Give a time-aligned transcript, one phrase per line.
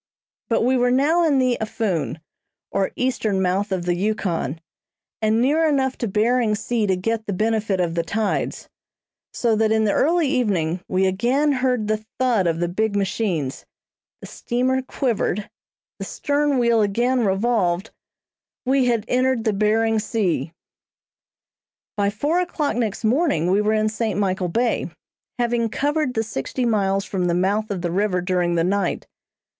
[0.49, 2.21] But we were now in the Aphoon,
[2.71, 4.59] or eastern mouth of the Yukon,
[5.21, 8.67] and near enough to Behring Sea to get the benefit of the tides;
[9.31, 13.63] so that in the early evening we again heard the thud of the big machines,
[14.21, 15.51] the steamer quivered,
[15.99, 17.91] the stern wheel again revolved,
[18.65, 20.51] we had entered the Behring Sea!
[21.95, 24.19] By four o'clock next morning we were in St.
[24.19, 24.89] Michael Bay,
[25.37, 29.05] having covered the sixty miles from the mouth of the river during the night.